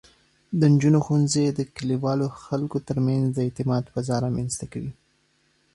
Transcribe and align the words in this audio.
د 0.59 0.61
نجونو 0.73 0.99
ښوونځی 1.05 1.45
د 1.51 1.59
کلیوالو 1.75 2.27
خلکو 2.45 2.77
ترمنځ 2.87 3.25
د 3.31 3.37
اعتماد 3.47 3.83
فضا 3.93 4.15
رامینځته 4.25 4.65
کوي. 4.73 4.93